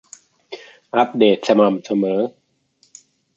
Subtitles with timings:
[0.95, 2.19] อัปเดตสม่ำเสมอ